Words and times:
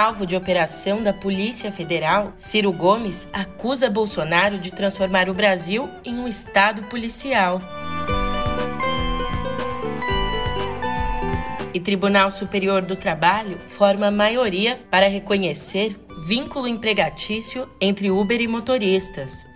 Alvo 0.00 0.24
de 0.24 0.34
operação 0.34 1.02
da 1.02 1.12
Polícia 1.12 1.70
Federal, 1.70 2.32
Ciro 2.34 2.72
Gomes 2.72 3.28
acusa 3.34 3.90
Bolsonaro 3.90 4.56
de 4.56 4.70
transformar 4.70 5.28
o 5.28 5.34
Brasil 5.34 5.90
em 6.02 6.18
um 6.18 6.26
estado 6.26 6.84
policial. 6.84 7.60
E 11.74 11.78
Tribunal 11.78 12.30
Superior 12.30 12.80
do 12.80 12.96
Trabalho 12.96 13.58
forma 13.68 14.10
maioria 14.10 14.80
para 14.90 15.06
reconhecer 15.06 15.94
vínculo 16.26 16.66
empregatício 16.66 17.68
entre 17.78 18.10
Uber 18.10 18.40
e 18.40 18.48
motoristas. 18.48 19.46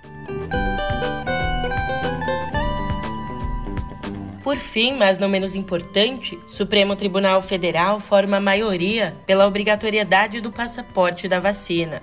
Por 4.45 4.59
fim, 4.59 4.93
mas 4.93 5.17
não 5.17 5.27
menos 5.27 5.55
importante, 5.55 6.39
Supremo 6.47 6.95
Tribunal 6.95 7.41
Federal 7.41 7.99
forma 7.99 8.39
maioria 8.39 9.17
pela 9.25 9.47
obrigatoriedade 9.47 10.43
do 10.43 10.53
passaporte 10.53 11.27
da 11.27 11.41
vacina. 11.41 12.03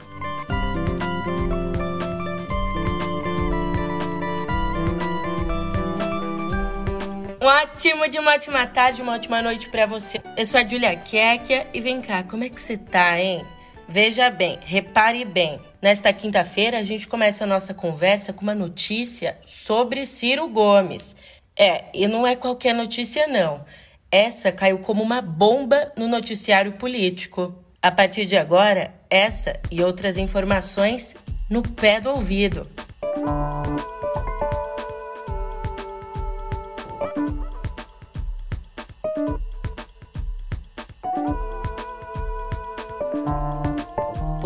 Um 7.40 7.46
ótimo 7.46 8.10
de 8.10 8.18
uma 8.18 8.32
ótima 8.32 8.66
tarde, 8.66 9.04
uma 9.04 9.14
ótima 9.14 9.40
noite 9.44 9.70
para 9.70 9.86
você. 9.86 10.20
Eu 10.36 10.46
sou 10.48 10.60
a 10.60 10.68
Julia 10.68 10.96
Kekia 10.96 11.68
e 11.72 11.80
vem 11.80 12.02
cá, 12.02 12.24
como 12.24 12.44
é 12.44 12.50
que 12.50 12.60
você 12.60 12.76
tá, 12.76 13.20
hein? 13.20 13.46
Veja 13.88 14.32
bem, 14.32 14.58
repare 14.64 15.26
bem. 15.26 15.60
Nesta 15.80 16.12
quinta-feira 16.12 16.80
a 16.80 16.84
gente 16.84 17.08
começa 17.08 17.44
a 17.44 17.48
nossa 17.48 17.72
conversa 17.72 18.34
com 18.34 18.42
uma 18.42 18.56
notícia 18.56 19.38
sobre 19.44 20.08
Ciro 20.08 20.48
Gomes. 20.48 21.16
É, 21.62 21.84
e 21.94 22.08
não 22.08 22.26
é 22.26 22.36
qualquer 22.36 22.74
notícia, 22.74 23.28
não. 23.28 23.64
Essa 24.10 24.52
caiu 24.52 24.80
como 24.80 25.04
uma 25.04 25.22
bomba 25.22 25.92
no 25.96 26.08
noticiário 26.08 26.72
político. 26.72 27.54
A 27.80 27.92
partir 27.92 28.26
de 28.26 28.36
agora, 28.36 28.92
essa 29.08 29.60
e 29.70 29.84
outras 29.84 30.18
informações 30.18 31.16
no 31.48 31.62
pé 31.62 32.02
do 32.02 32.10
ouvido. 32.10 32.66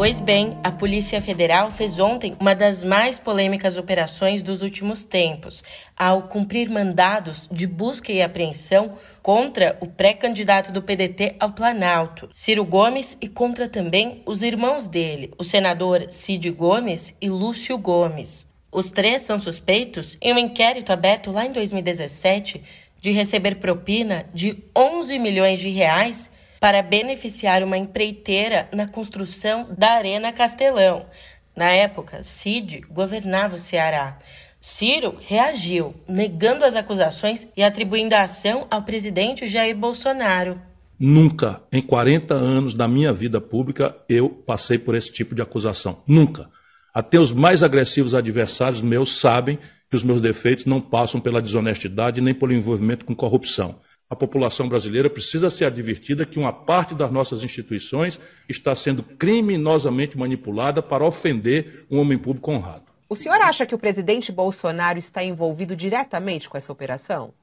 Pois 0.05 0.21
bem, 0.21 0.55
a 0.63 0.71
Polícia 0.71 1.19
Federal 1.19 1.71
fez 1.71 1.99
ontem 1.99 2.37
uma 2.39 2.53
das 2.53 2.83
mais 2.83 3.17
polêmicas 3.17 3.75
operações 3.75 4.43
dos 4.43 4.61
últimos 4.61 5.03
tempos, 5.03 5.63
ao 5.97 6.27
cumprir 6.27 6.69
mandados 6.69 7.49
de 7.51 7.65
busca 7.65 8.11
e 8.11 8.21
apreensão 8.21 8.99
contra 9.23 9.75
o 9.81 9.87
pré-candidato 9.87 10.71
do 10.71 10.83
PDT 10.83 11.37
ao 11.39 11.53
Planalto, 11.53 12.29
Ciro 12.31 12.63
Gomes, 12.63 13.17
e 13.19 13.27
contra 13.27 13.67
também 13.67 14.21
os 14.27 14.43
irmãos 14.43 14.87
dele, 14.87 15.31
o 15.39 15.43
senador 15.43 16.05
Cid 16.11 16.51
Gomes 16.51 17.17
e 17.19 17.27
Lúcio 17.27 17.75
Gomes. 17.75 18.47
Os 18.71 18.91
três 18.91 19.23
são 19.23 19.39
suspeitos 19.39 20.19
em 20.21 20.31
um 20.35 20.37
inquérito 20.37 20.93
aberto 20.93 21.31
lá 21.31 21.47
em 21.47 21.51
2017 21.51 22.61
de 23.01 23.09
receber 23.09 23.55
propina 23.55 24.27
de 24.31 24.63
11 24.75 25.17
milhões 25.17 25.59
de 25.59 25.69
reais 25.69 26.29
para 26.65 26.81
beneficiar 26.81 27.61
uma 27.61 27.77
empreiteira 27.77 28.67
na 28.73 28.87
construção 28.87 29.69
da 29.77 29.91
Arena 29.91 30.33
Castelão. 30.33 31.05
Na 31.55 31.69
época, 31.69 32.23
Cid 32.23 32.81
governava 32.89 33.55
o 33.55 33.59
Ceará. 33.59 34.17
Ciro 34.59 35.15
reagiu, 35.21 35.93
negando 36.09 36.65
as 36.65 36.75
acusações 36.75 37.47
e 37.55 37.61
atribuindo 37.61 38.15
a 38.15 38.23
ação 38.23 38.65
ao 38.71 38.81
presidente 38.81 39.45
Jair 39.45 39.77
Bolsonaro. 39.77 40.59
Nunca, 40.99 41.61
em 41.71 41.83
40 41.83 42.33
anos 42.33 42.73
da 42.73 42.87
minha 42.87 43.13
vida 43.13 43.39
pública, 43.39 43.95
eu 44.09 44.27
passei 44.27 44.79
por 44.79 44.95
esse 44.95 45.11
tipo 45.11 45.35
de 45.35 45.43
acusação. 45.43 46.01
Nunca. 46.07 46.49
Até 46.91 47.19
os 47.19 47.31
mais 47.31 47.61
agressivos 47.61 48.15
adversários 48.15 48.81
meus 48.81 49.19
sabem 49.19 49.59
que 49.87 49.95
os 49.95 50.01
meus 50.01 50.19
defeitos 50.19 50.65
não 50.65 50.81
passam 50.81 51.21
pela 51.21 51.43
desonestidade 51.43 52.21
nem 52.21 52.33
pelo 52.33 52.53
envolvimento 52.53 53.05
com 53.05 53.13
corrupção 53.13 53.75
a 54.09 54.15
população 54.15 54.69
brasileira 54.69 55.09
precisa 55.09 55.49
ser 55.49 55.65
advertida 55.65 56.25
que 56.25 56.37
uma 56.37 56.53
parte 56.53 56.93
das 56.93 57.11
nossas 57.11 57.43
instituições 57.43 58.19
está 58.47 58.75
sendo 58.75 59.01
criminosamente 59.01 60.17
manipulada 60.17 60.81
para 60.81 61.03
ofender 61.03 61.85
um 61.89 61.99
homem 61.99 62.17
público 62.17 62.51
honrado. 62.51 62.83
O 63.09 63.15
senhor 63.15 63.41
acha 63.41 63.65
que 63.65 63.73
o 63.73 63.79
presidente 63.79 64.31
Bolsonaro 64.31 64.99
está 64.99 65.23
envolvido 65.23 65.75
diretamente 65.75 66.47
com 66.47 66.57
essa 66.57 66.71
operação? 66.71 67.33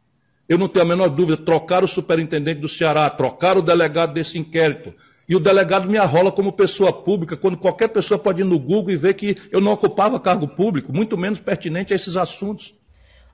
Eu 0.49 0.59
não 0.59 0.69
tenho 0.69 0.85
a 0.85 0.89
menor 0.89 1.09
dúvida. 1.09 1.37
Trocar 1.37 1.83
o 1.83 1.89
superintendente 1.89 2.61
do 2.61 2.69
Ceará, 2.69 3.09
trocar 3.11 3.57
o 3.57 3.63
delegado 3.63 4.13
desse 4.13 4.39
inquérito. 4.39 4.93
E 5.29 5.35
o 5.35 5.41
delegado 5.41 5.89
me 5.89 5.99
arrola 5.99 6.31
como 6.31 6.53
pessoa 6.53 6.93
pública, 6.93 7.37
quando 7.37 7.57
qualquer 7.57 7.89
pessoa 7.89 8.19
pode 8.19 8.43
ir 8.43 8.45
no 8.45 8.59
Google 8.59 8.91
e 8.91 8.97
ver 8.97 9.15
que 9.15 9.37
eu 9.51 9.61
não 9.61 9.73
ocupava 9.73 10.21
cargo 10.21 10.49
público, 10.49 10.93
muito 10.93 11.17
menos 11.17 11.41
pertinente 11.41 11.93
a 11.93 11.97
esses 11.97 12.17
assuntos. 12.17 12.75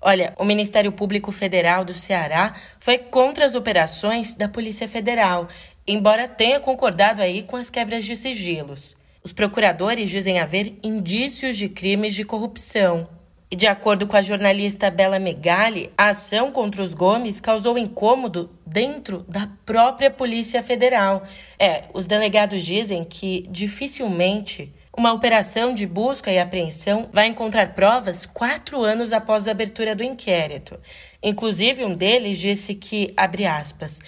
Olha, 0.01 0.33
o 0.39 0.45
Ministério 0.45 0.93
Público 0.93 1.33
Federal 1.33 1.85
do 1.85 1.93
Ceará 1.93 2.55
foi 2.79 2.99
contra 2.99 3.45
as 3.45 3.55
operações 3.55 4.37
da 4.37 4.49
Polícia 4.49 4.89
Federal, 4.89 5.49
embora 5.87 6.29
tenha 6.29 6.61
concordado 6.61 7.21
aí 7.21 7.43
com 7.43 7.57
as 7.57 7.69
quebras 7.69 8.05
de 8.05 8.17
sigilos. 8.17 8.97
Os 9.25 9.33
procuradores 9.33 10.09
dizem 10.09 10.39
haver 10.39 10.79
indícios 10.83 11.57
de 11.57 11.69
crimes 11.69 12.15
de 12.15 12.25
corrupção. 12.25 13.09
E 13.51 13.57
de 13.57 13.67
acordo 13.67 14.07
com 14.07 14.17
a 14.17 14.23
jornalista 14.23 14.91
Bela 14.91 15.19
Megali, 15.19 15.91
a 15.97 16.09
ação 16.09 16.51
contra 16.51 16.83
os 16.83 16.93
Gomes 16.93 17.41
causou 17.41 17.79
incômodo 17.79 18.51
dentro 18.67 19.25
da 19.27 19.49
própria 19.65 20.11
Polícia 20.11 20.63
Federal. 20.63 21.23
É, 21.59 21.85
os 21.95 22.07
delegados 22.07 22.63
dizem 22.63 23.03
que 23.03 23.47
dificilmente 23.51 24.73
uma 24.99 25.13
operação 25.13 25.73
de 25.73 25.87
busca 25.87 26.29
e 26.33 26.41
apreensão 26.41 27.09
vai 27.13 27.29
encontrar 27.29 27.73
provas 27.73 28.27
quatro 28.27 28.83
anos 28.83 29.13
após 29.13 29.47
a 29.47 29.53
abertura 29.53 29.95
do 29.95 30.03
inquérito. 30.03 30.77
Inclusive, 31.23 31.85
um 31.85 31.93
deles 31.93 32.37
disse 32.37 32.75
que, 32.75 33.15
abre 33.17 33.47
aspas, 33.47 34.01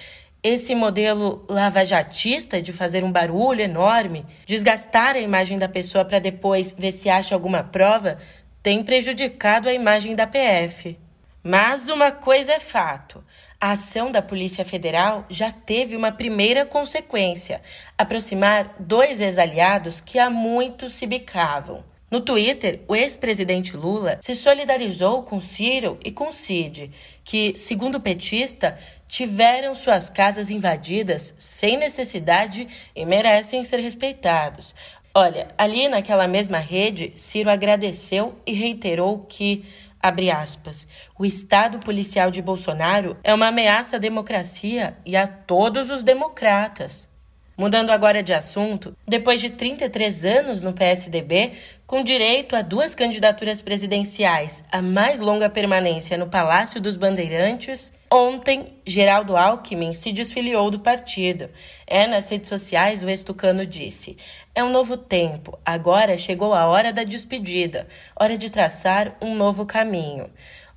esse 0.43 0.75
modelo 0.75 1.47
lavajatista 1.49 2.61
de 2.61 2.73
fazer 2.73 3.05
um 3.05 3.13
barulho 3.13 3.61
enorme, 3.61 4.27
desgastar 4.45 5.15
a 5.15 5.21
imagem 5.21 5.57
da 5.57 5.69
pessoa 5.69 6.05
para 6.05 6.19
depois 6.19 6.75
ver 6.77 6.91
se 6.91 7.09
acha 7.09 7.37
alguma 7.37 7.63
prova, 7.63 8.19
tem 8.61 8.83
prejudicado 8.83 9.69
a 9.69 9.73
imagem 9.73 10.17
da 10.17 10.27
PF. 10.27 10.99
Mas 11.43 11.89
uma 11.89 12.13
coisa 12.13 12.53
é 12.53 12.61
fato: 12.61 13.25
a 13.59 13.73
ação 13.73 14.11
da 14.11 14.21
Polícia 14.21 14.65
Federal 14.65 15.25
já 15.29 15.51
teve 15.51 15.97
uma 15.97 16.13
primeira 16.13 16.67
consequência: 16.67 17.63
aproximar 17.97 18.77
dois 18.79 19.21
ex-aliados 19.21 20.01
que 20.01 20.19
há 20.19 20.29
muito 20.29 20.91
se 20.91 21.07
bicavam. 21.07 21.83
No 22.11 22.21
Twitter, 22.21 22.81
o 22.89 22.97
ex-presidente 22.97 23.77
Lula 23.77 24.19
se 24.21 24.35
solidarizou 24.35 25.23
com 25.23 25.41
Ciro 25.41 25.97
e 26.05 26.11
com 26.11 26.33
Cid, 26.33 26.91
que, 27.23 27.55
segundo 27.55 27.95
o 27.95 28.01
petista, 28.01 28.77
tiveram 29.07 29.75
suas 29.75 30.11
casas 30.11 30.51
invadidas 30.51 31.35
sem 31.39 31.77
necessidade 31.77 32.67
e 32.97 33.07
merecem 33.07 33.63
ser 33.63 33.79
respeitados. 33.79 34.75
Olha, 35.15 35.49
ali 35.57 35.89
naquela 35.89 36.27
mesma 36.27 36.59
rede, 36.59 37.13
Ciro 37.15 37.49
agradeceu 37.49 38.35
e 38.45 38.53
reiterou 38.53 39.27
que 39.29 39.65
Abre 40.03 40.31
aspas. 40.31 40.89
O 41.19 41.27
Estado 41.27 41.79
policial 41.79 42.31
de 42.31 42.41
Bolsonaro 42.41 43.19
é 43.23 43.35
uma 43.35 43.49
ameaça 43.49 43.97
à 43.97 43.99
democracia 43.99 44.97
e 45.05 45.15
a 45.15 45.27
todos 45.27 45.91
os 45.91 46.03
democratas. 46.03 47.11
Mudando 47.55 47.91
agora 47.91 48.23
de 48.23 48.33
assunto, 48.33 48.97
depois 49.07 49.39
de 49.39 49.51
33 49.51 50.25
anos 50.25 50.63
no 50.63 50.73
PSDB, 50.73 51.53
com 51.91 52.05
direito 52.05 52.55
a 52.55 52.63
duas 52.63 52.95
candidaturas 52.95 53.61
presidenciais, 53.61 54.63
a 54.71 54.81
mais 54.81 55.19
longa 55.19 55.51
permanência 55.51 56.17
no 56.17 56.29
Palácio 56.29 56.81
dos 56.81 56.97
Bandeirantes, 56.97 57.93
ontem 58.09 58.75
Geraldo 58.87 59.37
Alckmin 59.37 59.93
se 59.93 60.13
desfiliou 60.13 60.71
do 60.71 60.79
partido. 60.79 61.51
É, 61.89 62.07
nas 62.07 62.31
redes 62.31 62.49
sociais, 62.49 63.03
o 63.03 63.11
estucano 63.11 63.67
disse: 63.67 64.17
É 64.55 64.63
um 64.63 64.71
novo 64.71 64.97
tempo, 64.97 65.59
agora 65.65 66.17
chegou 66.17 66.55
a 66.55 66.65
hora 66.69 66.93
da 66.93 67.03
despedida, 67.03 67.89
hora 68.15 68.39
de 68.39 68.51
traçar 68.51 69.17
um 69.21 69.35
novo 69.35 69.67
caminho. 69.67 70.31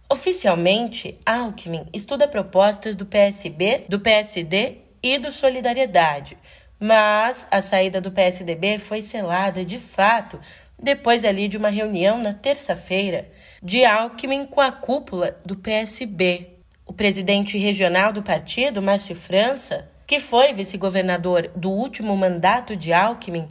Oficialmente, 0.09 1.16
Alckmin 1.24 1.86
estuda 1.94 2.27
propostas 2.27 2.95
do 2.95 3.06
PSB, 3.06 3.86
do 3.88 4.00
PSD 4.00 4.77
e 5.04 5.19
do 5.19 5.31
Solidariedade 5.31 6.36
mas 6.86 7.48
a 7.50 7.62
saída 7.62 8.01
do 8.01 8.12
PSDB 8.12 8.77
foi 8.77 9.01
selada 9.01 9.63
de 9.63 9.80
fato 9.80 10.38
depois 10.81 11.23
ali 11.23 11.47
de 11.47 11.57
uma 11.57 11.69
reunião 11.69 12.21
na 12.21 12.33
terça-feira 12.33 13.29
de 13.61 13.85
Alckmin 13.85 14.45
com 14.45 14.59
a 14.59 14.71
cúpula 14.71 15.37
do 15.45 15.55
PSB. 15.55 16.49
O 16.85 16.91
presidente 16.91 17.57
regional 17.57 18.11
do 18.11 18.21
partido, 18.21 18.81
Márcio 18.81 19.15
França, 19.15 19.89
que 20.05 20.19
foi 20.19 20.51
vice-governador 20.51 21.49
do 21.55 21.71
último 21.71 22.15
mandato 22.15 22.75
de 22.75 22.91
Alckmin, 22.91 23.47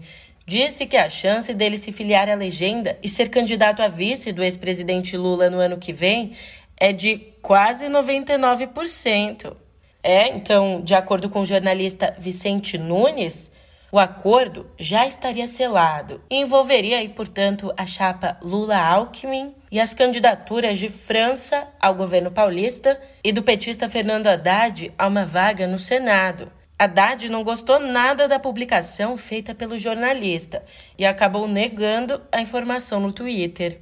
disse 0.46 0.84
que 0.86 0.96
a 0.96 1.08
chance 1.08 1.54
dele 1.54 1.78
se 1.78 1.92
filiar 1.92 2.28
à 2.28 2.34
legenda 2.34 2.98
e 3.02 3.08
ser 3.08 3.30
candidato 3.30 3.80
a 3.82 3.88
vice 3.88 4.32
do 4.32 4.42
ex-presidente 4.42 5.16
Lula 5.16 5.48
no 5.48 5.58
ano 5.58 5.78
que 5.78 5.92
vem 5.92 6.32
é 6.76 6.92
de 6.92 7.32
quase 7.40 7.86
99%. 7.86 9.56
É, 10.02 10.28
então, 10.28 10.80
de 10.82 10.94
acordo 10.94 11.30
com 11.30 11.40
o 11.40 11.46
jornalista 11.46 12.14
Vicente 12.18 12.76
Nunes, 12.76 13.52
O 13.94 13.98
acordo 13.98 14.70
já 14.78 15.06
estaria 15.06 15.46
selado 15.46 16.22
e 16.30 16.36
envolveria, 16.36 16.96
aí, 16.96 17.10
portanto, 17.10 17.70
a 17.76 17.84
chapa 17.84 18.38
Lula-Alckmin 18.40 19.54
e 19.70 19.78
as 19.78 19.92
candidaturas 19.92 20.78
de 20.78 20.88
França 20.88 21.68
ao 21.78 21.94
governo 21.94 22.30
paulista 22.30 22.98
e 23.22 23.30
do 23.32 23.42
petista 23.42 23.90
Fernando 23.90 24.28
Haddad 24.28 24.90
a 24.96 25.06
uma 25.06 25.26
vaga 25.26 25.66
no 25.66 25.78
Senado. 25.78 26.50
Haddad 26.78 27.28
não 27.28 27.44
gostou 27.44 27.78
nada 27.78 28.26
da 28.26 28.38
publicação 28.38 29.14
feita 29.14 29.54
pelo 29.54 29.78
jornalista 29.78 30.64
e 30.96 31.04
acabou 31.04 31.46
negando 31.46 32.22
a 32.32 32.40
informação 32.40 32.98
no 32.98 33.12
Twitter. 33.12 33.78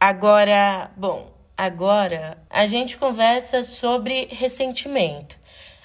Agora, 0.00 0.90
bom, 0.96 1.32
agora 1.56 2.38
a 2.50 2.66
gente 2.66 2.98
conversa 2.98 3.62
sobre 3.62 4.26
ressentimento. 4.32 5.38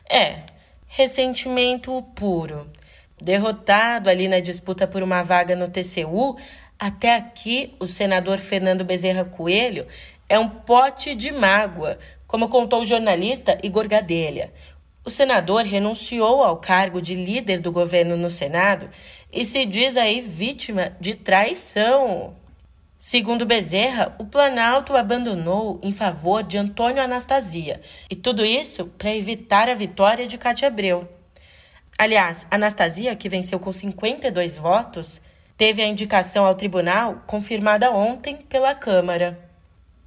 É, 0.09 0.39
ressentimento 0.87 2.01
puro. 2.15 2.67
Derrotado 3.21 4.09
ali 4.09 4.27
na 4.27 4.39
disputa 4.39 4.87
por 4.87 5.03
uma 5.03 5.21
vaga 5.23 5.55
no 5.55 5.67
TCU, 5.67 6.37
até 6.77 7.15
aqui 7.15 7.73
o 7.79 7.87
senador 7.87 8.37
Fernando 8.37 8.83
Bezerra 8.83 9.23
Coelho 9.23 9.87
é 10.27 10.37
um 10.37 10.49
pote 10.49 11.15
de 11.15 11.31
mágoa, 11.31 11.97
como 12.27 12.49
contou 12.49 12.81
o 12.81 12.85
jornalista 12.85 13.57
Igor 13.63 13.87
Gadelha. 13.87 14.51
O 15.05 15.09
senador 15.09 15.63
renunciou 15.63 16.43
ao 16.43 16.57
cargo 16.57 17.01
de 17.01 17.13
líder 17.13 17.59
do 17.59 17.71
governo 17.71 18.17
no 18.17 18.29
Senado 18.29 18.89
e 19.31 19.43
se 19.43 19.65
diz 19.65 19.97
aí 19.97 20.21
vítima 20.21 20.95
de 20.99 21.13
traição. 21.13 22.35
Segundo 22.97 23.45
Bezerra, 23.45 24.15
o 24.17 24.25
Planalto 24.25 24.95
abandonou 24.95 25.77
em 25.83 25.91
favor 25.91 26.41
de 26.41 26.57
Antônio 26.57 27.03
Anastasia, 27.03 27.81
e 28.09 28.15
tudo 28.15 28.45
isso 28.45 28.85
para 28.97 29.13
evitar 29.13 29.67
a 29.67 29.73
vitória 29.75 30.25
de 30.25 30.37
Cátia 30.37 30.69
Abreu. 30.69 31.05
Aliás, 31.97 32.47
Anastasia, 32.49 33.15
que 33.15 33.29
venceu 33.29 33.59
com 33.59 33.71
52 33.71 34.57
votos, 34.57 35.21
teve 35.55 35.81
a 35.81 35.87
indicação 35.87 36.45
ao 36.45 36.55
tribunal 36.55 37.23
confirmada 37.27 37.91
ontem 37.91 38.37
pela 38.37 38.73
Câmara. 38.73 39.52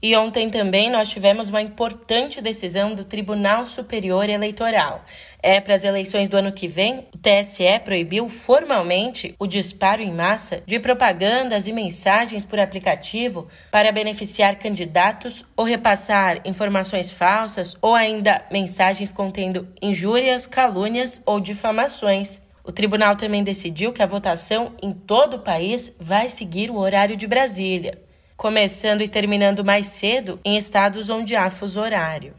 E 0.03 0.15
ontem 0.15 0.51
também 0.51 0.91
nós 0.91 1.09
tivemos 1.09 1.49
uma 1.49 1.63
importante 1.63 2.43
decisão 2.43 2.95
do 2.95 3.03
Tribunal 3.03 3.65
Superior 3.65 4.29
Eleitoral. 4.29 5.03
É 5.43 5.59
para 5.59 5.75
as 5.75 5.85
eleições 5.85 6.29
do 6.29 6.37
ano 6.37 6.53
que 6.53 6.69
vem, 6.69 7.07
o 7.15 7.19
TSE 7.19 7.81
proibiu 7.83 8.29
formalmente 8.29 9.35
o 9.39 9.47
disparo 9.47 10.03
em 10.03 10.13
massa 10.13 10.63
de 10.67 10.79
propagandas 10.79 11.67
e 11.67 11.73
mensagens 11.73 12.45
por 12.45 12.61
aplicativo 12.61 13.49
para 13.71 13.91
beneficiar 13.91 14.59
candidatos 14.59 15.47
ou 15.57 15.65
repassar 15.65 16.41
informações 16.45 17.11
falsas 17.11 17.75
ou 17.81 17.95
ainda 17.95 18.45
mensagens 18.53 19.11
contendo 19.11 19.67
injúrias, 19.81 20.47
calúnias 20.47 21.23
ou 21.25 21.41
difamações. 21.41 22.43
O 22.63 22.71
tribunal 22.71 23.17
também 23.17 23.43
decidiu 23.43 23.95
que 23.95 24.03
a 24.03 24.07
votação 24.07 24.75
em 24.83 24.93
todo 24.93 25.39
o 25.39 25.43
país 25.43 25.95
vai 25.99 26.29
seguir 26.29 26.71
o 26.71 26.77
horário 26.77 27.17
de 27.17 27.27
Brasília 27.27 28.06
começando 28.37 29.01
e 29.01 29.09
terminando 29.09 29.65
mais 29.65 29.87
cedo 29.87 30.39
em 30.45 30.57
estados 30.57 31.09
onde 31.09 31.35
há 31.35 31.51
fuso 31.51 31.81
horário. 31.81 32.35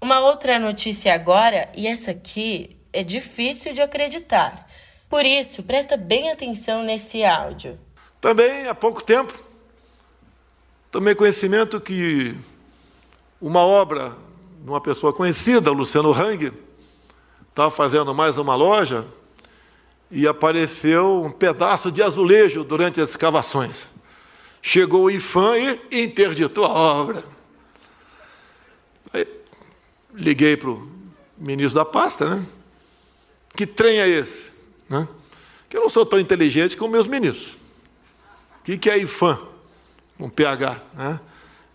Uma 0.00 0.20
outra 0.20 0.58
notícia 0.58 1.14
agora, 1.14 1.68
e 1.76 1.86
essa 1.86 2.10
aqui 2.10 2.76
é 2.92 3.02
difícil 3.02 3.72
de 3.72 3.80
acreditar. 3.80 4.68
Por 5.08 5.24
isso, 5.24 5.62
presta 5.62 5.96
bem 5.96 6.30
atenção 6.30 6.82
nesse 6.82 7.24
áudio. 7.24 7.78
Também 8.20 8.66
há 8.66 8.74
pouco 8.74 9.02
tempo 9.02 9.32
tomei 10.90 11.14
conhecimento 11.14 11.80
que 11.80 12.34
uma 13.40 13.60
obra 13.60 14.16
de 14.62 14.68
uma 14.68 14.80
pessoa 14.80 15.12
conhecida, 15.12 15.70
Luciano 15.70 16.12
Hang, 16.12 16.52
estava 17.48 17.70
fazendo 17.70 18.14
mais 18.14 18.38
uma 18.38 18.54
loja 18.54 19.04
e 20.10 20.26
apareceu 20.26 21.22
um 21.24 21.30
pedaço 21.30 21.92
de 21.92 22.02
azulejo 22.02 22.64
durante 22.64 23.00
as 23.00 23.10
escavações. 23.10 23.86
Chegou 24.60 25.04
o 25.04 25.10
IFAM 25.10 25.78
e 25.90 26.02
interditou 26.02 26.64
a 26.64 26.68
obra. 26.68 27.24
Aí, 29.12 29.26
liguei 30.12 30.56
para 30.56 30.70
o 30.70 30.90
ministro 31.36 31.76
da 31.76 31.84
pasta, 31.84 32.28
né? 32.28 32.44
Que 33.56 33.66
trem 33.66 34.00
é 34.00 34.08
esse? 34.08 34.46
Né? 34.88 35.08
Que 35.68 35.76
eu 35.76 35.82
não 35.82 35.88
sou 35.88 36.04
tão 36.04 36.18
inteligente 36.18 36.76
como 36.76 36.92
meus 36.92 37.06
ministros. 37.06 37.52
O 38.60 38.64
que, 38.64 38.78
que 38.78 38.90
é 38.90 38.98
IFAM? 38.98 39.38
Um 40.18 40.28
PH. 40.28 40.80
Né? 40.94 41.20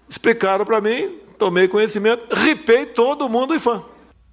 Explicaram 0.09 0.65
para 0.65 0.79
mim, 0.81 1.19
tomei 1.37 1.67
conhecimento, 1.67 2.33
ripei 2.35 2.85
todo 2.85 3.29
mundo 3.29 3.55
IFAM. 3.55 3.83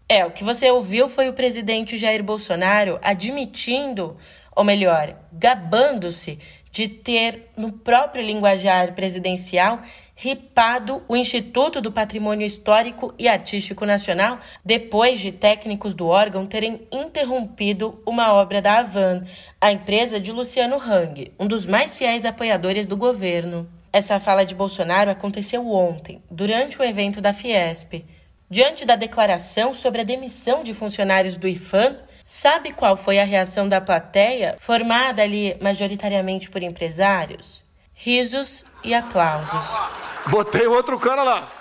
É, 0.08 0.26
o 0.26 0.30
que 0.32 0.42
você 0.42 0.68
ouviu 0.68 1.08
foi 1.08 1.28
o 1.28 1.32
presidente 1.32 1.96
Jair 1.96 2.22
Bolsonaro 2.22 2.98
admitindo, 3.00 4.16
ou 4.56 4.64
melhor, 4.64 5.16
gabando-se 5.32 6.38
de 6.72 6.88
ter, 6.88 7.50
no 7.56 7.72
próprio 7.72 8.24
linguajar 8.24 8.94
presidencial, 8.94 9.80
ripado 10.14 11.02
o 11.08 11.16
Instituto 11.16 11.80
do 11.80 11.90
Patrimônio 11.90 12.46
Histórico 12.46 13.14
e 13.18 13.26
Artístico 13.26 13.86
Nacional 13.86 14.38
depois 14.64 15.18
de 15.18 15.32
técnicos 15.32 15.94
do 15.94 16.06
órgão 16.06 16.44
terem 16.44 16.86
interrompido 16.92 18.00
uma 18.06 18.32
obra 18.34 18.60
da 18.60 18.78
Avan, 18.78 19.22
a 19.60 19.72
empresa 19.72 20.20
de 20.20 20.30
Luciano 20.30 20.76
Hang, 20.76 21.32
um 21.38 21.46
dos 21.46 21.66
mais 21.66 21.94
fiéis 21.94 22.24
apoiadores 22.24 22.86
do 22.86 22.96
governo. 22.96 23.66
Essa 23.92 24.20
fala 24.20 24.44
de 24.44 24.54
Bolsonaro 24.54 25.10
aconteceu 25.10 25.66
ontem, 25.68 26.22
durante 26.30 26.78
o 26.78 26.84
evento 26.84 27.20
da 27.20 27.32
Fiesp. 27.32 28.04
Diante 28.48 28.84
da 28.84 28.96
declaração 28.96 29.72
sobre 29.72 30.00
a 30.00 30.04
demissão 30.04 30.62
de 30.62 30.74
funcionários 30.74 31.36
do 31.36 31.48
IFAM, 31.48 31.96
Sabe 32.32 32.72
qual 32.72 32.96
foi 32.96 33.18
a 33.18 33.24
reação 33.24 33.68
da 33.68 33.80
plateia, 33.80 34.54
formada 34.60 35.20
ali 35.20 35.56
majoritariamente 35.60 36.48
por 36.48 36.62
empresários? 36.62 37.64
Risos 37.92 38.64
e 38.84 38.94
aplausos. 38.94 39.68
Botei 40.28 40.64
outro 40.64 40.96
cara 40.96 41.24
lá. 41.24 41.59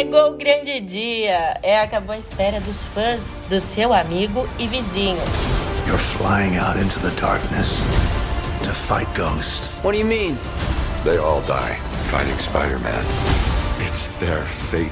Chegou 0.00 0.30
o 0.30 0.34
grande 0.34 0.80
dia! 0.80 1.58
É, 1.62 1.78
acabou 1.78 2.14
a 2.14 2.18
espera 2.18 2.58
dos 2.58 2.84
fãs 2.84 3.36
do 3.50 3.60
seu 3.60 3.92
amigo 3.92 4.48
e 4.58 4.66
vizinho. 4.66 5.20
You're 5.86 5.98
flying 5.98 6.56
out 6.56 6.78
into 6.80 6.98
the 7.00 7.10
darkness 7.20 7.84
to 8.62 8.70
fight 8.70 9.06
ghosts. 9.14 9.76
What 9.82 9.92
do 9.92 9.98
you 9.98 10.06
mean? 10.06 10.38
They 11.04 11.18
all 11.18 11.42
die 11.42 11.76
fighting 12.10 12.38
Spider-Man. 12.38 13.04
It's 13.86 14.08
their 14.20 14.42
fate. 14.46 14.90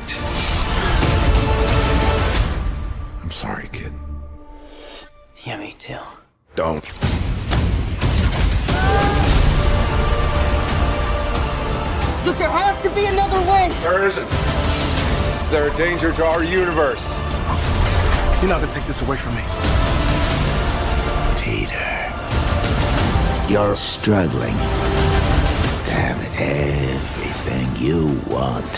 I'm 3.22 3.30
sorry, 3.30 3.70
kid. 3.72 3.94
Yeah, 5.42 5.56
me 5.56 5.74
too. 5.78 5.96
Don't. 6.54 6.84
Look, 12.26 12.36
there 12.36 12.50
has 12.50 12.76
to 12.82 12.90
be 12.90 13.06
another 13.06 13.40
way. 13.50 13.72
There 13.80 14.04
isn't. 14.04 14.68
They're 15.50 15.72
a 15.72 15.76
danger 15.78 16.12
to 16.12 16.26
our 16.26 16.44
universe. 16.44 17.02
You're 18.40 18.50
not 18.50 18.60
gonna 18.60 18.70
take 18.70 18.84
this 18.84 19.00
away 19.00 19.16
from 19.16 19.34
me. 19.34 19.42
Peter, 21.40 22.12
you're 23.50 23.74
struggling 23.78 24.52
to 25.86 25.94
have 25.94 26.20
everything 26.38 27.76
you 27.76 28.20
want 28.26 28.76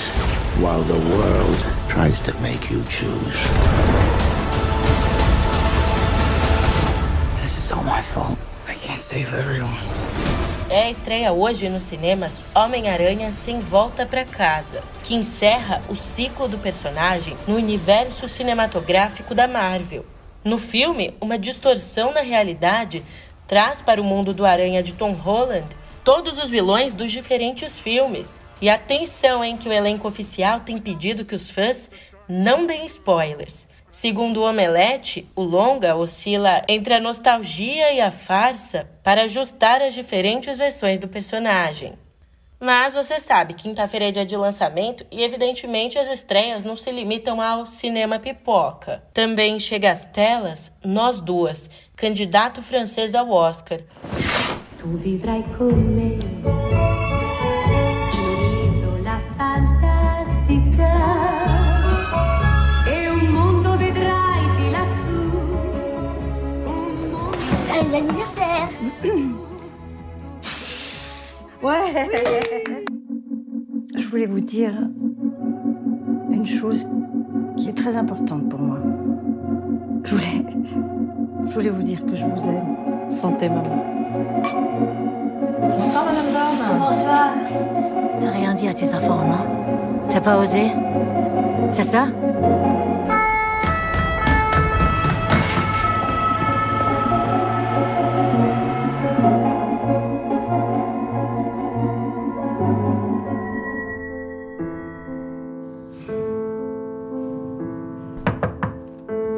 while 0.62 0.82
the 0.82 1.16
world 1.16 1.58
tries 1.88 2.20
to 2.20 2.32
make 2.40 2.70
you 2.70 2.84
choose. 2.84 3.40
This 7.40 7.58
is 7.58 7.72
all 7.72 7.82
my 7.82 8.00
fault. 8.00 8.38
I 8.68 8.74
can't 8.74 9.00
save 9.00 9.34
everyone. 9.34 10.39
É 10.70 10.84
a 10.84 10.90
estreia 10.90 11.32
hoje 11.32 11.68
nos 11.68 11.82
cinemas 11.82 12.44
Homem-Aranha 12.54 13.32
Sem 13.32 13.58
Volta 13.58 14.06
para 14.06 14.24
Casa, 14.24 14.80
que 15.02 15.16
encerra 15.16 15.82
o 15.88 15.96
ciclo 15.96 16.46
do 16.46 16.58
personagem 16.58 17.36
no 17.44 17.56
universo 17.56 18.28
cinematográfico 18.28 19.34
da 19.34 19.48
Marvel. 19.48 20.06
No 20.44 20.58
filme, 20.58 21.12
uma 21.20 21.36
distorção 21.36 22.12
na 22.12 22.20
realidade 22.20 23.04
traz 23.48 23.82
para 23.82 24.00
o 24.00 24.04
mundo 24.04 24.32
do 24.32 24.46
Aranha 24.46 24.80
de 24.80 24.92
Tom 24.92 25.12
Holland 25.12 25.66
todos 26.04 26.38
os 26.38 26.48
vilões 26.48 26.94
dos 26.94 27.10
diferentes 27.10 27.76
filmes. 27.76 28.40
E 28.60 28.70
atenção, 28.70 29.42
em 29.42 29.56
que 29.56 29.68
o 29.68 29.72
elenco 29.72 30.06
oficial 30.06 30.60
tem 30.60 30.78
pedido 30.78 31.24
que 31.24 31.34
os 31.34 31.50
fãs 31.50 31.90
não 32.28 32.64
deem 32.64 32.84
spoilers. 32.84 33.66
Segundo 33.90 34.36
o 34.36 34.48
Omelete, 34.48 35.28
o 35.34 35.42
longa 35.42 35.96
oscila 35.96 36.62
entre 36.68 36.94
a 36.94 37.00
nostalgia 37.00 37.92
e 37.92 38.00
a 38.00 38.12
farsa 38.12 38.88
para 39.02 39.24
ajustar 39.24 39.82
as 39.82 39.92
diferentes 39.92 40.56
versões 40.58 41.00
do 41.00 41.08
personagem. 41.08 41.94
Mas 42.60 42.94
você 42.94 43.18
sabe, 43.18 43.54
quinta-feira 43.54 44.06
é 44.06 44.12
dia 44.12 44.24
de 44.24 44.36
lançamento 44.36 45.04
e, 45.10 45.24
evidentemente, 45.24 45.98
as 45.98 46.08
estreias 46.08 46.64
não 46.64 46.76
se 46.76 46.92
limitam 46.92 47.40
ao 47.40 47.66
cinema 47.66 48.20
pipoca. 48.20 49.02
Também 49.12 49.58
chega 49.58 49.90
às 49.90 50.04
telas 50.04 50.72
Nós 50.84 51.20
Duas, 51.20 51.68
candidato 51.96 52.62
francês 52.62 53.14
ao 53.16 53.28
Oscar. 53.30 53.80
Tu 54.78 54.86
vivrai 54.98 55.42
con 55.58 56.59
Ouais. 71.62 72.08
Je 73.94 74.08
voulais 74.08 74.26
vous 74.26 74.40
dire 74.40 74.72
une 76.30 76.46
chose 76.46 76.86
qui 77.56 77.68
est 77.68 77.76
très 77.76 77.96
importante 77.96 78.48
pour 78.48 78.60
moi. 78.60 78.78
Je 80.04 80.14
voulais, 80.14 80.46
je 81.48 81.54
voulais 81.54 81.68
vous 81.68 81.82
dire 81.82 82.04
que 82.06 82.14
je 82.14 82.24
vous 82.24 82.48
aime. 82.48 82.64
Santé, 83.10 83.48
maman. 83.48 83.84
Bonsoir, 85.78 86.04
Madame 86.06 86.32
Dorn. 86.32 86.78
Bonsoir. 86.78 87.28
T'as 88.20 88.30
rien 88.30 88.54
dit 88.54 88.68
à 88.68 88.74
tes 88.74 88.94
enfants, 88.94 89.18
non 89.26 90.08
T'as 90.08 90.20
pas 90.20 90.38
osé? 90.38 90.68
C'est 91.70 91.82
ça? 91.82 92.06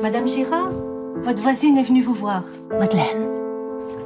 Madame 0.03 0.29
Girard, 0.29 0.73
votre 1.23 1.41
voisine 1.41 1.79
est 1.79 1.85
venue 1.85 2.03
vous 2.03 2.13
voir. 2.13 2.43
Madeleine. 2.77 3.31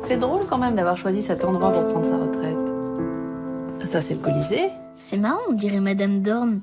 C'est 0.07 0.19
drôle 0.19 0.45
quand 0.47 0.59
même 0.59 0.75
d'avoir 0.75 0.99
choisi 0.99 1.23
cet 1.23 1.43
endroit 1.43 1.73
pour 1.73 1.89
prendre 1.89 2.05
sa 2.05 2.19
retraite. 2.19 3.89
Ça, 3.89 4.03
c'est 4.03 4.13
le 4.13 4.21
Colisée. 4.21 4.69
C'est 4.99 5.17
marrant, 5.17 5.41
on 5.49 5.55
dirait 5.55 5.81
Madame 5.81 6.21
Dorn. 6.21 6.61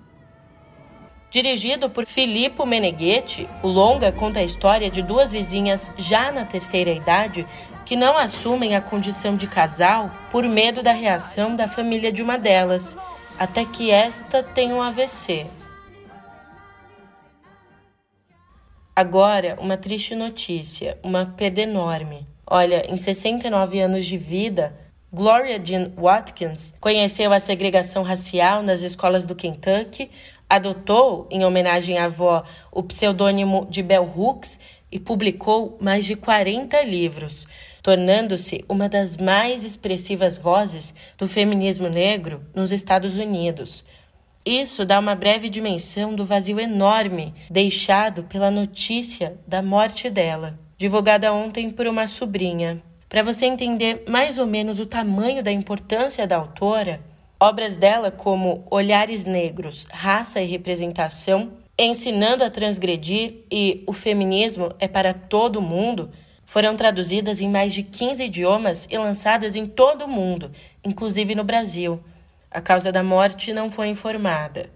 Dirigido 1.32 1.90
por 1.90 2.06
Filippo 2.06 2.64
Meneghetti, 2.68 3.48
o 3.64 3.70
longa 3.70 4.12
conta 4.12 4.40
a 4.40 4.44
história 4.44 4.92
de 4.92 5.02
duas 5.02 5.32
vizinhas 5.32 5.92
já 5.98 6.32
na 6.32 6.46
terceira 6.46 6.92
idade 6.92 7.48
que 7.88 7.96
não 7.96 8.16
assumem 8.16 8.76
a 8.76 8.82
condição 8.82 9.34
de 9.34 9.48
casal 9.48 10.12
por 10.30 10.44
medo 10.48 10.84
da 10.84 10.92
reação 10.92 11.56
da 11.56 11.68
família 11.68 12.12
de 12.12 12.22
uma 12.22 12.38
delas, 12.38 12.96
até 13.40 13.66
que 13.66 13.90
esta 13.90 14.44
tem 14.44 14.72
um 14.72 14.84
AVC. 14.84 15.48
Agora, 18.96 19.58
uma 19.60 19.76
triste 19.76 20.14
notícia, 20.14 21.00
uma 21.02 21.26
perda 21.26 21.62
enorme. 21.62 22.28
Olha, 22.46 22.86
em 22.88 22.96
69 22.96 23.80
anos 23.80 24.06
de 24.06 24.18
vida, 24.18 24.72
Gloria 25.12 25.60
Jean 25.64 25.92
Watkins 25.98 26.76
conheceu 26.80 27.34
a 27.34 27.40
segregação 27.40 28.04
racial 28.04 28.62
nas 28.62 28.84
escolas 28.84 29.26
do 29.26 29.34
Kentucky, 29.34 30.12
adotou, 30.48 31.28
em 31.32 31.44
homenagem 31.44 31.98
à 31.98 32.06
avó, 32.06 32.44
o 32.72 32.84
pseudônimo 32.84 33.66
de 33.68 33.82
Bell 33.82 34.08
Hooks 34.16 34.60
e 34.92 35.00
publicou 35.00 35.76
mais 35.82 36.06
de 36.06 36.16
40 36.16 36.80
livros, 36.84 37.48
tornando-se 37.82 38.64
uma 38.70 38.88
das 38.88 39.18
mais 39.18 39.64
expressivas 39.64 40.38
vozes 40.38 40.94
do 41.18 41.28
feminismo 41.28 41.90
negro 41.90 42.44
nos 42.54 42.72
Estados 42.72 43.18
Unidos. 43.18 43.84
Isso 44.46 44.86
dá 44.86 45.00
uma 45.00 45.16
breve 45.16 45.48
dimensão 45.48 46.14
do 46.14 46.26
vazio 46.26 46.60
enorme 46.60 47.34
deixado 47.50 48.24
pela 48.24 48.52
notícia 48.52 49.38
da 49.48 49.62
morte 49.62 50.10
dela, 50.10 50.60
divulgada 50.78 51.32
ontem 51.34 51.70
por 51.70 51.88
uma 51.88 52.08
sobrinha. 52.08 52.84
Para 53.08 53.24
você 53.24 53.46
entender 53.46 54.04
mais 54.08 54.38
ou 54.38 54.46
menos 54.46 54.80
o 54.80 54.86
tamanho 54.86 55.42
da 55.42 55.52
importância 55.52 56.28
da 56.28 56.36
autora, 56.36 57.00
obras 57.40 57.78
dela 57.78 58.12
como 58.12 58.68
Olhares 58.70 59.26
Negros, 59.26 59.88
Raça 59.90 60.42
e 60.42 60.48
Representação, 60.48 61.54
Ensinando 61.80 62.44
a 62.44 62.52
Transgredir 62.52 63.46
e 63.52 63.84
O 63.88 63.94
Feminismo 63.94 64.70
é 64.78 64.88
para 64.88 65.12
Todo 65.12 65.60
Mundo 65.60 66.12
foram 66.46 66.76
traduzidas 66.76 67.42
em 67.42 67.50
mais 67.50 67.74
de 67.74 67.82
15 67.82 68.26
idiomas 68.26 68.88
e 68.92 68.98
lançadas 68.98 69.56
em 69.56 69.66
todo 69.66 70.06
o 70.06 70.08
mundo, 70.08 70.52
inclusive 70.84 71.34
no 71.34 71.44
Brasil. 71.44 72.00
A 72.54 72.62
causa 72.62 72.92
da 72.92 73.02
morte 73.02 73.52
não 73.52 73.72
foi 73.72 73.88
informada. 73.88 74.70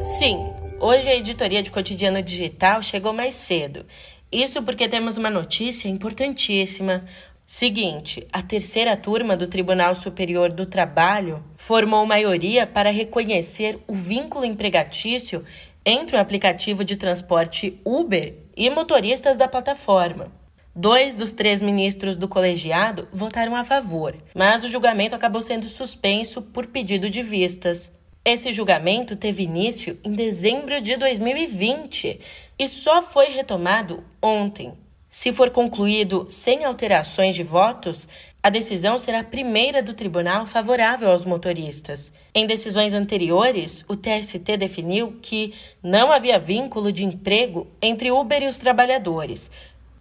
Sim, 0.00 0.54
hoje 0.78 1.08
a 1.08 1.16
editoria 1.16 1.60
de 1.60 1.72
Cotidiano 1.72 2.22
Digital 2.22 2.80
chegou 2.82 3.12
mais 3.12 3.34
cedo. 3.34 3.84
Isso 4.30 4.62
porque 4.62 4.86
temos 4.86 5.16
uma 5.16 5.28
notícia 5.28 5.88
importantíssima. 5.88 7.04
Seguinte, 7.44 8.24
a 8.32 8.40
terceira 8.40 8.96
turma 8.96 9.36
do 9.36 9.48
Tribunal 9.48 9.96
Superior 9.96 10.52
do 10.52 10.66
Trabalho 10.66 11.42
formou 11.56 12.06
maioria 12.06 12.64
para 12.64 12.92
reconhecer 12.92 13.80
o 13.88 13.92
vínculo 13.92 14.44
empregatício 14.44 15.44
entre 15.84 16.16
o 16.16 16.20
aplicativo 16.20 16.84
de 16.84 16.94
transporte 16.94 17.80
Uber 17.84 18.34
e 18.56 18.68
motoristas 18.70 19.36
da 19.36 19.48
plataforma. 19.48 20.32
Dois 20.74 21.16
dos 21.16 21.32
três 21.32 21.60
ministros 21.60 22.16
do 22.16 22.28
colegiado 22.28 23.08
votaram 23.12 23.56
a 23.56 23.64
favor, 23.64 24.14
mas 24.34 24.62
o 24.62 24.68
julgamento 24.68 25.14
acabou 25.14 25.42
sendo 25.42 25.68
suspenso 25.68 26.40
por 26.40 26.66
pedido 26.66 27.10
de 27.10 27.22
vistas. 27.22 27.92
Esse 28.24 28.52
julgamento 28.52 29.16
teve 29.16 29.42
início 29.42 29.98
em 30.04 30.12
dezembro 30.12 30.80
de 30.80 30.96
2020 30.96 32.20
e 32.58 32.66
só 32.68 33.02
foi 33.02 33.26
retomado 33.30 34.04
ontem. 34.22 34.74
Se 35.08 35.32
for 35.32 35.50
concluído 35.50 36.26
sem 36.28 36.64
alterações 36.64 37.34
de 37.34 37.42
votos, 37.42 38.06
a 38.42 38.48
decisão 38.48 38.98
será 38.98 39.20
a 39.20 39.24
primeira 39.24 39.82
do 39.82 39.92
tribunal 39.92 40.46
favorável 40.46 41.10
aos 41.10 41.26
motoristas. 41.26 42.10
Em 42.34 42.46
decisões 42.46 42.94
anteriores, 42.94 43.84
o 43.86 43.94
TST 43.94 44.56
definiu 44.56 45.18
que 45.20 45.52
não 45.82 46.10
havia 46.10 46.38
vínculo 46.38 46.90
de 46.90 47.04
emprego 47.04 47.66
entre 47.82 48.10
Uber 48.10 48.42
e 48.42 48.46
os 48.46 48.58
trabalhadores, 48.58 49.50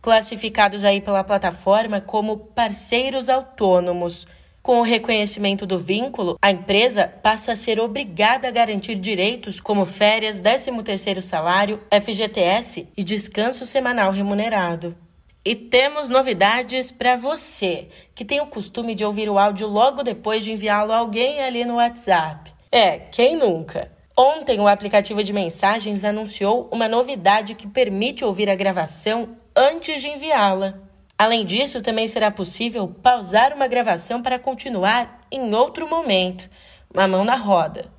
classificados 0.01 0.85
aí 0.85 1.01
pela 1.01 1.21
plataforma 1.21 1.99
como 1.99 2.37
parceiros 2.37 3.27
autônomos. 3.27 4.25
Com 4.61 4.79
o 4.79 4.83
reconhecimento 4.83 5.65
do 5.65 5.77
vínculo, 5.77 6.37
a 6.41 6.49
empresa 6.49 7.07
passa 7.07 7.51
a 7.51 7.57
ser 7.57 7.77
obrigada 7.77 8.47
a 8.47 8.51
garantir 8.51 8.95
direitos 8.95 9.59
como 9.59 9.85
férias, 9.85 10.39
13º 10.39 11.21
salário, 11.21 11.81
FGTS 11.91 12.87
e 12.95 13.03
descanso 13.03 13.65
semanal 13.65 14.11
remunerado. 14.11 14.95
E 15.43 15.55
temos 15.55 16.09
novidades 16.09 16.91
para 16.91 17.15
você 17.15 17.87
que 18.13 18.25
tem 18.25 18.41
o 18.41 18.47
costume 18.47 18.93
de 18.93 19.05
ouvir 19.05 19.29
o 19.29 19.39
áudio 19.39 19.67
logo 19.67 20.03
depois 20.03 20.43
de 20.43 20.51
enviá-lo 20.51 20.91
a 20.91 20.97
alguém 20.97 21.41
ali 21.41 21.63
no 21.63 21.75
WhatsApp. 21.75 22.53
É, 22.69 22.99
quem 22.99 23.37
nunca? 23.37 23.89
Ontem, 24.17 24.59
o 24.59 24.67
aplicativo 24.67 25.23
de 25.23 25.31
mensagens 25.31 26.03
anunciou 26.03 26.67
uma 26.73 26.89
novidade 26.89 27.55
que 27.55 27.67
permite 27.67 28.25
ouvir 28.25 28.49
a 28.49 28.55
gravação 28.55 29.37
antes 29.55 30.01
de 30.01 30.09
enviá-la. 30.09 30.77
Além 31.17 31.45
disso, 31.45 31.81
também 31.81 32.05
será 32.05 32.29
possível 32.29 32.87
pausar 33.01 33.53
uma 33.53 33.67
gravação 33.67 34.21
para 34.21 34.37
continuar 34.37 35.21
em 35.31 35.55
outro 35.55 35.87
momento. 35.87 36.49
Uma 36.93 37.07
mão 37.07 37.23
na 37.23 37.35
roda. 37.35 37.89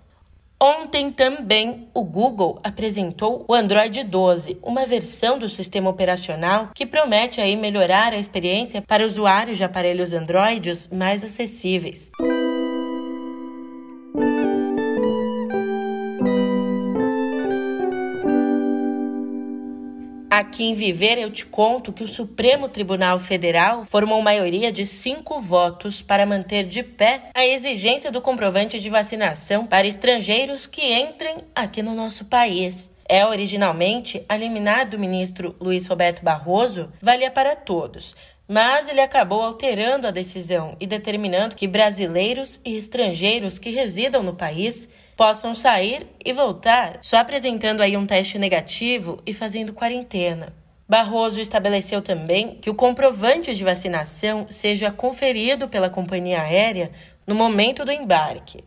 Ontem 0.62 1.08
também 1.08 1.88
o 1.94 2.04
Google 2.04 2.58
apresentou 2.62 3.46
o 3.48 3.54
Android 3.54 4.04
12, 4.04 4.58
uma 4.62 4.84
versão 4.84 5.38
do 5.38 5.48
sistema 5.48 5.88
operacional 5.88 6.68
que 6.74 6.84
promete 6.84 7.40
aí 7.40 7.56
melhorar 7.56 8.12
a 8.12 8.18
experiência 8.18 8.82
para 8.82 9.06
usuários 9.06 9.56
de 9.56 9.64
aparelhos 9.64 10.12
Androids 10.12 10.86
mais 10.92 11.24
acessíveis. 11.24 12.10
Aqui 20.40 20.64
em 20.64 20.72
Viver 20.72 21.18
eu 21.18 21.30
te 21.30 21.44
conto 21.44 21.92
que 21.92 22.02
o 22.02 22.08
Supremo 22.08 22.66
Tribunal 22.66 23.18
Federal 23.18 23.84
formou 23.84 24.22
maioria 24.22 24.72
de 24.72 24.86
cinco 24.86 25.38
votos 25.38 26.00
para 26.00 26.24
manter 26.24 26.64
de 26.64 26.82
pé 26.82 27.24
a 27.34 27.46
exigência 27.46 28.10
do 28.10 28.22
comprovante 28.22 28.80
de 28.80 28.88
vacinação 28.88 29.66
para 29.66 29.86
estrangeiros 29.86 30.66
que 30.66 30.80
entrem 30.82 31.44
aqui 31.54 31.82
no 31.82 31.94
nosso 31.94 32.24
país. 32.24 32.90
É 33.06 33.26
originalmente 33.26 34.24
a 34.26 34.34
liminar 34.34 34.88
do 34.88 34.98
ministro 34.98 35.54
Luiz 35.60 35.86
Roberto 35.86 36.24
Barroso 36.24 36.90
valia 37.02 37.30
para 37.30 37.54
todos, 37.54 38.16
mas 38.48 38.88
ele 38.88 39.02
acabou 39.02 39.42
alterando 39.42 40.06
a 40.06 40.10
decisão 40.10 40.74
e 40.80 40.86
determinando 40.86 41.54
que 41.54 41.68
brasileiros 41.68 42.58
e 42.64 42.76
estrangeiros 42.76 43.58
que 43.58 43.68
residam 43.68 44.22
no 44.22 44.34
país 44.34 44.88
possam 45.20 45.54
sair 45.54 46.06
e 46.24 46.32
voltar 46.32 46.96
só 47.02 47.18
apresentando 47.18 47.82
aí 47.82 47.94
um 47.94 48.06
teste 48.06 48.38
negativo 48.38 49.20
e 49.26 49.34
fazendo 49.34 49.74
quarentena. 49.74 50.50
Barroso 50.88 51.38
estabeleceu 51.42 52.00
também 52.00 52.56
que 52.56 52.70
o 52.70 52.74
comprovante 52.74 53.54
de 53.54 53.62
vacinação 53.62 54.46
seja 54.48 54.90
conferido 54.90 55.68
pela 55.68 55.90
companhia 55.90 56.40
aérea 56.40 56.90
no 57.26 57.34
momento 57.34 57.84
do 57.84 57.92
embarque. 57.92 58.64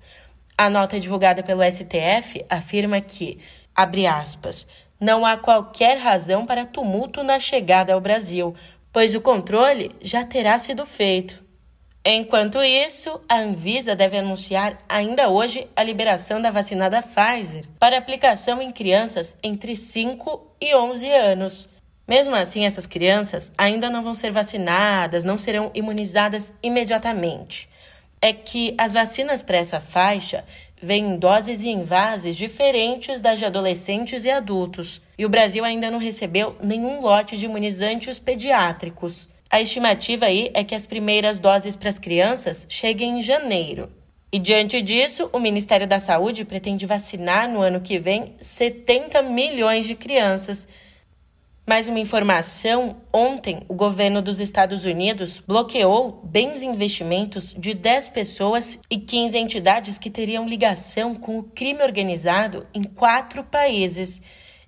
A 0.55 0.69
nota 0.69 0.99
divulgada 0.99 1.41
pelo 1.41 1.63
STF 1.63 2.45
afirma 2.47 3.01
que, 3.01 3.39
abre 3.75 4.05
aspas, 4.05 4.67
não 4.99 5.25
há 5.25 5.37
qualquer 5.37 5.97
razão 5.97 6.45
para 6.45 6.67
tumulto 6.67 7.23
na 7.23 7.39
chegada 7.39 7.95
ao 7.95 7.99
Brasil, 7.99 8.53
pois 8.91 9.15
o 9.15 9.21
controle 9.21 9.89
já 9.99 10.23
terá 10.23 10.59
sido 10.59 10.85
feito. 10.85 11.42
Enquanto 12.05 12.61
isso, 12.61 13.21
a 13.29 13.37
Anvisa 13.37 13.95
deve 13.95 14.17
anunciar 14.17 14.77
ainda 14.89 15.29
hoje 15.29 15.69
a 15.73 15.81
liberação 15.81 16.41
da 16.41 16.51
vacina 16.51 16.89
da 16.89 17.01
Pfizer 17.01 17.63
para 17.79 17.97
aplicação 17.97 18.61
em 18.61 18.71
crianças 18.71 19.37
entre 19.41 19.73
5 19.73 20.45
e 20.59 20.75
11 20.75 21.09
anos. 21.09 21.69
Mesmo 22.05 22.35
assim, 22.35 22.65
essas 22.65 22.85
crianças 22.85 23.53
ainda 23.57 23.89
não 23.89 24.03
vão 24.03 24.13
ser 24.13 24.31
vacinadas, 24.31 25.23
não 25.23 25.37
serão 25.37 25.71
imunizadas 25.73 26.53
imediatamente. 26.61 27.69
É 28.21 28.33
que 28.33 28.75
as 28.77 28.91
vacinas 28.91 29.41
para 29.41 29.55
essa 29.55 29.79
faixa 29.79 30.43
vêm 30.81 31.05
em 31.05 31.17
doses 31.17 31.61
e 31.61 31.69
envases 31.69 32.35
diferentes 32.35 33.21
das 33.21 33.39
de 33.39 33.45
adolescentes 33.45 34.25
e 34.25 34.29
adultos, 34.29 35.01
e 35.17 35.25
o 35.25 35.29
Brasil 35.29 35.63
ainda 35.63 35.89
não 35.89 35.99
recebeu 35.99 36.57
nenhum 36.61 36.99
lote 36.99 37.37
de 37.37 37.45
imunizantes 37.45 38.19
pediátricos. 38.19 39.29
A 39.53 39.61
estimativa 39.61 40.25
aí 40.25 40.49
é 40.55 40.63
que 40.63 40.73
as 40.73 40.83
primeiras 40.83 41.37
doses 41.37 41.75
para 41.75 41.87
as 41.87 41.99
crianças 41.99 42.65
cheguem 42.67 43.19
em 43.19 43.21
janeiro. 43.21 43.87
E 44.31 44.39
diante 44.39 44.81
disso, 44.81 45.29
o 45.31 45.39
Ministério 45.39 45.85
da 45.85 45.99
Saúde 45.99 46.43
pretende 46.43 46.87
vacinar 46.87 47.47
no 47.47 47.61
ano 47.61 47.79
que 47.79 47.99
vem 47.99 48.33
70 48.39 49.21
milhões 49.21 49.85
de 49.85 49.93
crianças 49.93 50.67
mais 51.67 51.87
uma 51.87 51.99
informação: 51.99 52.97
ontem, 53.13 53.61
o 53.69 53.75
governo 53.75 54.23
dos 54.23 54.39
Estados 54.39 54.85
Unidos 54.85 55.39
bloqueou 55.39 56.19
bens 56.23 56.63
e 56.63 56.65
investimentos 56.65 57.53
de 57.55 57.75
10 57.75 58.09
pessoas 58.09 58.79
e 58.89 58.97
15 58.97 59.37
entidades 59.37 59.99
que 59.99 60.09
teriam 60.09 60.47
ligação 60.47 61.13
com 61.13 61.37
o 61.37 61.43
crime 61.43 61.83
organizado 61.83 62.65
em 62.73 62.81
quatro 62.81 63.43
países. 63.43 64.19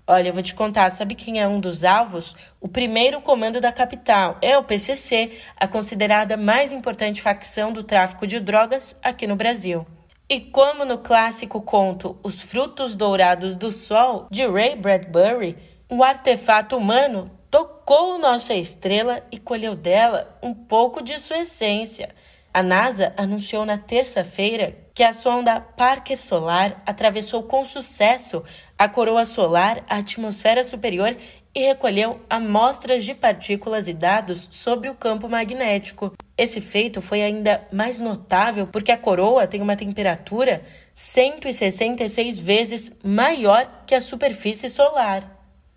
Olha, 0.08 0.28
eu 0.28 0.32
vou 0.32 0.42
te 0.42 0.54
contar, 0.54 0.88
sabe 0.90 1.16
quem 1.16 1.40
é 1.40 1.48
um 1.48 1.58
dos 1.58 1.82
alvos? 1.82 2.36
O 2.60 2.68
primeiro 2.68 3.20
comando 3.20 3.60
da 3.60 3.72
capital 3.72 4.38
é 4.40 4.56
o 4.56 4.62
PCC, 4.62 5.32
a 5.56 5.66
considerada 5.66 6.36
mais 6.36 6.70
importante 6.70 7.20
facção 7.20 7.72
do 7.72 7.82
tráfico 7.82 8.24
de 8.24 8.38
drogas 8.38 8.96
aqui 9.02 9.26
no 9.26 9.34
Brasil. 9.34 9.84
E 10.28 10.40
como 10.40 10.84
no 10.84 10.98
clássico 10.98 11.60
conto 11.60 12.16
Os 12.22 12.40
Frutos 12.40 12.94
Dourados 12.94 13.56
do 13.56 13.72
Sol, 13.72 14.28
de 14.30 14.46
Ray 14.46 14.76
Bradbury, 14.76 15.56
um 15.90 16.00
artefato 16.04 16.76
humano 16.76 17.28
tocou 17.50 18.16
nossa 18.16 18.54
estrela 18.54 19.24
e 19.32 19.38
colheu 19.38 19.74
dela 19.74 20.38
um 20.40 20.54
pouco 20.54 21.02
de 21.02 21.18
sua 21.18 21.38
essência. 21.38 22.14
A 22.56 22.62
NASA 22.62 23.12
anunciou 23.18 23.66
na 23.66 23.76
terça-feira 23.76 24.74
que 24.94 25.02
a 25.02 25.12
sonda 25.12 25.60
Parker 25.60 26.16
Solar 26.16 26.82
atravessou 26.86 27.42
com 27.42 27.62
sucesso 27.66 28.42
a 28.78 28.88
coroa 28.88 29.26
solar, 29.26 29.84
a 29.86 29.98
atmosfera 29.98 30.64
superior 30.64 31.14
e 31.54 31.60
recolheu 31.60 32.18
amostras 32.30 33.04
de 33.04 33.12
partículas 33.12 33.88
e 33.88 33.92
dados 33.92 34.48
sobre 34.50 34.88
o 34.88 34.94
campo 34.94 35.28
magnético. 35.28 36.14
Esse 36.34 36.62
feito 36.62 37.02
foi 37.02 37.20
ainda 37.20 37.68
mais 37.70 38.00
notável 38.00 38.66
porque 38.66 38.90
a 38.90 38.96
coroa 38.96 39.46
tem 39.46 39.60
uma 39.60 39.76
temperatura 39.76 40.62
166 40.94 42.38
vezes 42.38 42.90
maior 43.04 43.84
que 43.86 43.94
a 43.94 44.00
superfície 44.00 44.70
solar. 44.70 45.30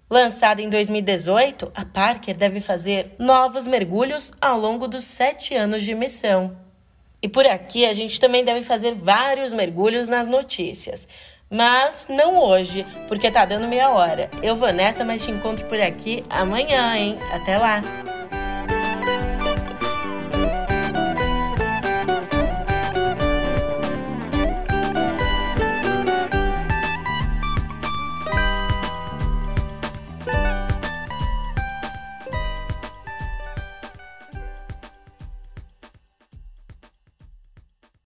Lançada 0.10 0.62
em 0.62 0.70
2018, 0.70 1.74
a 1.76 1.84
Parker 1.84 2.38
deve 2.38 2.62
fazer 2.62 3.16
novos 3.20 3.68
mergulhos 3.68 4.32
ao 4.40 4.58
longo 4.58 4.88
dos 4.88 5.04
sete 5.04 5.54
anos 5.54 5.84
de 5.84 5.94
missão. 5.94 6.69
E 7.22 7.28
por 7.28 7.46
aqui 7.46 7.86
a 7.86 7.94
gente 7.94 8.20
também 8.20 8.44
deve 8.44 8.62
fazer 8.62 8.96
vários 8.96 9.54
mergulhos 9.54 10.08
nas 10.08 10.28
notícias. 10.28 11.08
Mas 11.50 12.08
não 12.08 12.38
hoje, 12.38 12.86
porque 13.08 13.32
tá 13.32 13.44
dando 13.44 13.68
meia 13.68 13.90
hora. 13.90 14.30
Eu 14.44 14.56
vou 14.56 14.72
nessa, 14.72 15.04
mas 15.04 15.26
te 15.26 15.32
encontro 15.32 15.66
por 15.66 15.80
aqui 15.82 16.24
amanhã, 16.30 16.96
hein? 16.96 17.18
Até 17.32 17.58
lá! 17.58 17.82